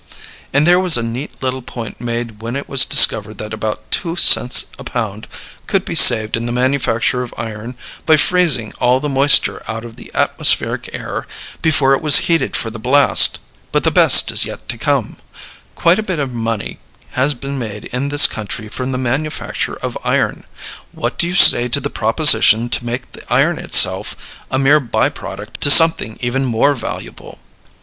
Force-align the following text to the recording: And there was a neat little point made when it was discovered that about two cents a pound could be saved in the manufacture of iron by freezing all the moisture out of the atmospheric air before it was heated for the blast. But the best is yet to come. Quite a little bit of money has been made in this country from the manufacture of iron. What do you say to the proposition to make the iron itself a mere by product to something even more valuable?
And 0.51 0.65
there 0.65 0.79
was 0.79 0.97
a 0.97 1.03
neat 1.03 1.43
little 1.43 1.61
point 1.61 2.01
made 2.01 2.41
when 2.41 2.55
it 2.55 2.67
was 2.67 2.85
discovered 2.85 3.37
that 3.37 3.53
about 3.53 3.91
two 3.91 4.15
cents 4.15 4.65
a 4.79 4.83
pound 4.83 5.27
could 5.67 5.85
be 5.85 5.93
saved 5.93 6.35
in 6.35 6.47
the 6.47 6.51
manufacture 6.51 7.21
of 7.21 7.35
iron 7.37 7.75
by 8.07 8.17
freezing 8.17 8.73
all 8.79 8.99
the 8.99 9.07
moisture 9.07 9.61
out 9.67 9.85
of 9.85 9.97
the 9.97 10.11
atmospheric 10.15 10.89
air 10.91 11.27
before 11.61 11.93
it 11.93 12.01
was 12.01 12.17
heated 12.25 12.55
for 12.55 12.71
the 12.71 12.79
blast. 12.79 13.37
But 13.71 13.83
the 13.83 13.91
best 13.91 14.31
is 14.31 14.43
yet 14.43 14.67
to 14.69 14.77
come. 14.79 15.17
Quite 15.75 15.99
a 15.99 16.01
little 16.01 16.15
bit 16.15 16.19
of 16.19 16.33
money 16.33 16.79
has 17.11 17.35
been 17.35 17.59
made 17.59 17.85
in 17.93 18.09
this 18.09 18.25
country 18.25 18.69
from 18.69 18.91
the 18.93 18.97
manufacture 18.97 19.75
of 19.75 19.95
iron. 20.03 20.45
What 20.93 21.19
do 21.19 21.27
you 21.27 21.35
say 21.35 21.67
to 21.67 21.79
the 21.79 21.91
proposition 21.91 22.69
to 22.69 22.83
make 22.85 23.11
the 23.11 23.21
iron 23.31 23.59
itself 23.59 24.15
a 24.49 24.57
mere 24.57 24.79
by 24.79 25.09
product 25.09 25.61
to 25.61 25.69
something 25.69 26.17
even 26.21 26.43
more 26.43 26.73
valuable? 26.73 27.39